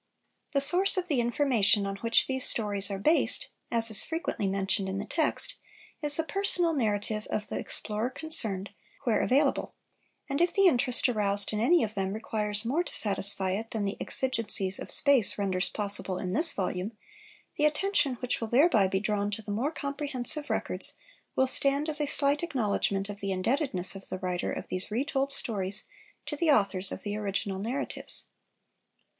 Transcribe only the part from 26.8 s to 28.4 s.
of the original narratives.